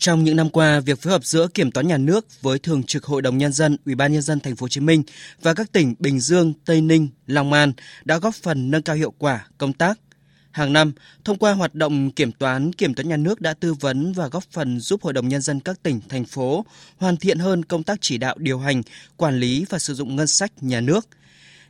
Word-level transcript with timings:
Trong 0.00 0.24
những 0.24 0.36
năm 0.36 0.50
qua, 0.50 0.80
việc 0.80 1.02
phối 1.02 1.12
hợp 1.12 1.24
giữa 1.24 1.48
Kiểm 1.54 1.70
toán 1.70 1.88
nhà 1.88 1.98
nước 1.98 2.42
với 2.42 2.58
Thường 2.58 2.82
trực 2.82 3.04
Hội 3.04 3.22
đồng 3.22 3.38
nhân 3.38 3.52
dân, 3.52 3.76
Ủy 3.86 3.94
ban 3.94 4.12
nhân 4.12 4.22
dân 4.22 4.40
thành 4.40 4.56
phố 4.56 4.64
Hồ 4.64 4.68
Chí 4.68 4.80
Minh 4.80 5.02
và 5.42 5.54
các 5.54 5.72
tỉnh 5.72 5.94
Bình 5.98 6.20
Dương, 6.20 6.52
Tây 6.64 6.80
Ninh, 6.80 7.08
Long 7.26 7.52
An 7.52 7.72
đã 8.04 8.18
góp 8.18 8.34
phần 8.34 8.70
nâng 8.70 8.82
cao 8.82 8.96
hiệu 8.96 9.12
quả 9.18 9.46
công 9.58 9.72
tác. 9.72 9.98
Hàng 10.50 10.72
năm, 10.72 10.92
thông 11.24 11.38
qua 11.38 11.52
hoạt 11.52 11.74
động 11.74 12.10
kiểm 12.10 12.32
toán, 12.32 12.72
kiểm 12.72 12.94
toán 12.94 13.08
nhà 13.08 13.16
nước 13.16 13.40
đã 13.40 13.54
tư 13.54 13.74
vấn 13.74 14.12
và 14.12 14.28
góp 14.28 14.44
phần 14.50 14.80
giúp 14.80 15.02
Hội 15.02 15.12
đồng 15.12 15.28
Nhân 15.28 15.42
dân 15.42 15.60
các 15.60 15.82
tỉnh, 15.82 16.00
thành 16.08 16.24
phố 16.24 16.64
hoàn 16.96 17.16
thiện 17.16 17.38
hơn 17.38 17.64
công 17.64 17.82
tác 17.82 17.98
chỉ 18.00 18.18
đạo 18.18 18.34
điều 18.38 18.58
hành, 18.58 18.82
quản 19.16 19.38
lý 19.38 19.64
và 19.68 19.78
sử 19.78 19.94
dụng 19.94 20.16
ngân 20.16 20.26
sách 20.26 20.52
nhà 20.62 20.80
nước– 20.80 21.06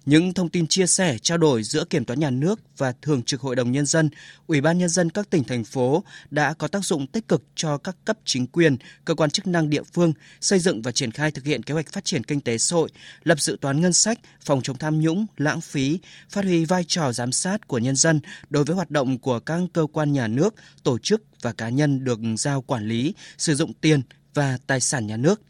những 0.07 0.35
thông 0.35 0.49
tin 0.49 0.67
chia 0.67 0.87
sẻ, 0.87 1.19
trao 1.19 1.39
đổi 1.39 1.63
giữa 1.63 1.85
Kiểm 1.85 2.05
toán 2.05 2.21
nhà 2.21 2.31
nước 2.31 2.61
và 2.77 2.93
Thường 3.03 3.23
trực 3.23 3.41
Hội 3.41 3.57
đồng 3.57 3.73
Nhân 3.73 3.87
dân, 3.87 4.11
Ủy 4.47 4.61
ban 4.61 4.79
Nhân 4.79 4.89
dân 4.89 5.11
các 5.11 5.31
tỉnh, 5.31 5.45
thành 5.45 5.65
phố 5.65 6.05
đã 6.31 6.53
có 6.53 6.69
tác 6.69 6.85
dụng 6.85 7.07
tích 7.07 7.29
cực 7.29 7.43
cho 7.55 7.79
các 7.79 7.97
cấp 8.05 8.19
chính 8.25 8.47
quyền, 8.47 8.77
cơ 9.05 9.15
quan 9.15 9.31
chức 9.31 9.47
năng 9.47 9.71
địa 9.71 9.83
phương 9.83 10.13
xây 10.41 10.59
dựng 10.59 10.83
và 10.83 10.93
triển 10.93 11.11
khai 11.11 11.31
thực 11.31 11.45
hiện 11.45 11.63
kế 11.63 11.75
hoạch 11.75 11.93
phát 11.93 12.05
triển 12.05 12.25
kinh 12.25 12.41
tế 12.41 12.59
xã 12.59 12.77
hội, 12.77 12.91
lập 13.23 13.41
dự 13.41 13.59
toán 13.61 13.81
ngân 13.81 13.93
sách, 13.93 14.19
phòng 14.41 14.63
chống 14.63 14.79
tham 14.79 15.01
nhũng, 15.01 15.27
lãng 15.37 15.61
phí, 15.61 15.99
phát 16.31 16.45
huy 16.45 16.65
vai 16.65 16.85
trò 16.85 17.13
giám 17.13 17.33
sát 17.33 17.69
của 17.69 17.79
nhân 17.79 17.97
dân 17.97 18.21
đối 18.51 18.65
với 18.65 18.77
hoạt 18.77 18.91
động 18.91 19.19
của 19.19 19.41
các 19.41 19.61
cơ 19.73 19.87
quan 19.93 20.13
nhà 20.13 20.27
nước, 20.27 20.55
tổ 20.83 20.99
chức 20.99 21.23
và 21.43 21.53
cá 21.53 21.69
nhân 21.69 22.05
được 22.05 22.19
giao 22.39 22.63
quản 22.63 22.89
lý, 22.89 23.15
sử 23.39 23.55
dụng 23.55 23.73
tiền 23.73 24.03
và 24.35 24.59
tài 24.67 24.81
sản 24.81 25.07
nhà 25.07 25.17
nước. 25.17 25.41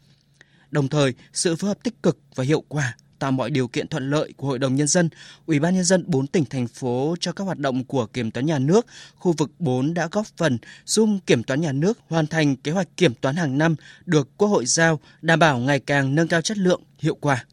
Đồng 0.71 0.87
thời, 0.87 1.13
sự 1.33 1.55
phối 1.55 1.67
hợp 1.67 1.83
tích 1.83 2.03
cực 2.03 2.19
và 2.35 2.43
hiệu 2.43 2.63
quả 2.67 2.95
tạo 3.21 3.31
mọi 3.31 3.49
điều 3.49 3.67
kiện 3.67 3.87
thuận 3.87 4.09
lợi 4.09 4.33
của 4.37 4.47
Hội 4.47 4.59
đồng 4.59 4.75
Nhân 4.75 4.87
dân, 4.87 5.09
Ủy 5.45 5.59
ban 5.59 5.75
Nhân 5.75 5.83
dân 5.83 6.03
4 6.07 6.27
tỉnh, 6.27 6.45
thành 6.45 6.67
phố 6.67 7.15
cho 7.19 7.31
các 7.31 7.43
hoạt 7.43 7.57
động 7.57 7.83
của 7.83 8.05
Kiểm 8.05 8.31
toán 8.31 8.45
nhà 8.45 8.59
nước, 8.59 8.85
khu 9.15 9.33
vực 9.37 9.51
4 9.59 9.93
đã 9.93 10.07
góp 10.11 10.27
phần 10.37 10.57
giúp 10.85 11.09
Kiểm 11.25 11.43
toán 11.43 11.61
nhà 11.61 11.71
nước 11.71 11.99
hoàn 12.09 12.27
thành 12.27 12.55
kế 12.55 12.71
hoạch 12.71 12.87
kiểm 12.97 13.13
toán 13.13 13.35
hàng 13.35 13.57
năm 13.57 13.75
được 14.05 14.29
Quốc 14.37 14.47
hội 14.47 14.65
giao, 14.65 14.99
đảm 15.21 15.39
bảo 15.39 15.57
ngày 15.57 15.79
càng 15.79 16.15
nâng 16.15 16.27
cao 16.27 16.41
chất 16.41 16.57
lượng, 16.57 16.81
hiệu 16.99 17.15
quả. 17.15 17.45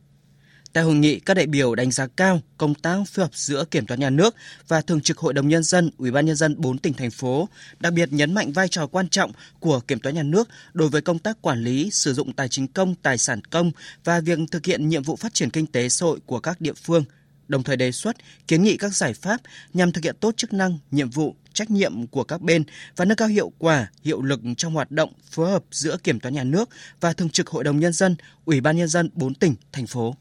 Tại 0.72 0.84
hội 0.84 0.94
nghị, 0.94 1.20
các 1.20 1.34
đại 1.34 1.47
biểu 1.47 1.74
đánh 1.74 1.91
giá 1.91 2.06
cao 2.06 2.41
công 2.58 2.74
tác 2.74 2.98
phối 3.06 3.24
hợp 3.24 3.30
giữa 3.34 3.64
Kiểm 3.64 3.86
toán 3.86 4.00
nhà 4.00 4.11
nước 4.11 4.34
và 4.69 4.80
Thường 4.80 5.00
trực 5.00 5.19
Hội 5.19 5.34
đồng 5.34 5.48
nhân 5.48 5.62
dân, 5.62 5.91
Ủy 5.98 6.11
ban 6.11 6.27
nhân 6.27 6.36
dân 6.36 6.55
4 6.58 6.78
tỉnh 6.78 6.94
thành 6.94 7.11
phố, 7.11 7.48
đặc 7.80 7.92
biệt 7.92 8.12
nhấn 8.12 8.34
mạnh 8.34 8.52
vai 8.52 8.69
trò 8.69 8.86
quan 8.86 9.08
trọng 9.08 9.33
của 9.61 9.80
Kiểm 9.80 10.00
toán 10.00 10.14
nhà 10.14 10.22
nước 10.22 10.48
đối 10.72 10.89
với 10.89 11.00
công 11.00 11.19
tác 11.19 11.42
quản 11.42 11.64
lý, 11.64 11.91
sử 11.92 12.14
dụng 12.14 12.33
tài 12.33 12.48
chính 12.48 12.69
công, 12.69 12.94
tài 12.94 13.19
sản 13.19 13.44
công 13.44 13.70
và 14.05 14.20
việc 14.20 14.39
thực 14.50 14.66
hiện 14.66 14.89
nhiệm 14.89 15.02
vụ 15.02 15.16
phát 15.16 15.34
triển 15.34 15.50
kinh 15.50 15.66
tế 15.66 15.89
xã 15.89 16.06
hội 16.06 16.19
của 16.27 16.41
các 16.41 16.61
địa 16.61 16.72
phương, 16.72 17.05
đồng 17.48 17.62
thời 17.62 17.77
đề 17.77 17.92
xuất 17.92 18.16
kiến 18.48 18.62
nghị 18.62 18.77
các 18.77 18.94
giải 18.94 19.14
pháp 19.14 19.41
nhằm 19.74 19.92
thực 19.92 20.05
hiện 20.05 20.16
tốt 20.20 20.36
chức 20.36 20.52
năng, 20.52 20.78
nhiệm 20.91 21.11
vụ, 21.11 21.34
trách 21.52 21.70
nhiệm 21.70 22.06
của 22.06 22.24
các 22.24 22.41
bên 22.41 22.64
và 22.96 23.05
nâng 23.05 23.16
cao 23.16 23.28
hiệu 23.28 23.52
quả, 23.58 23.91
hiệu 24.05 24.22
lực 24.22 24.41
trong 24.56 24.74
hoạt 24.74 24.91
động 24.91 25.12
phối 25.30 25.50
hợp 25.50 25.64
giữa 25.70 25.96
Kiểm 25.96 26.20
toán 26.20 26.34
nhà 26.34 26.44
nước 26.44 26.69
và 27.00 27.12
Thường 27.12 27.30
trực 27.30 27.48
Hội 27.48 27.64
đồng 27.64 27.80
nhân 27.80 27.92
dân, 27.92 28.16
Ủy 28.44 28.61
ban 28.61 28.77
nhân 28.77 28.89
dân 28.89 29.11
4 29.14 29.34
tỉnh 29.34 29.55
thành 29.72 29.86
phố. 29.86 30.14